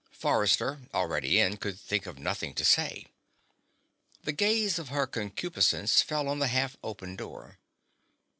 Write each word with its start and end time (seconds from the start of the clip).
Forrester, 0.17 0.87
already 0.95 1.39
in, 1.39 1.57
could 1.57 1.79
think 1.79 2.07
of 2.07 2.17
nothing 2.17 2.55
to 2.55 2.65
say. 2.65 3.05
The 4.23 4.31
gaze 4.31 4.79
of 4.79 4.89
Her 4.89 5.05
Concupiscence 5.05 6.01
fell 6.01 6.27
on 6.27 6.39
the 6.39 6.47
half 6.47 6.75
open 6.83 7.15
door. 7.15 7.59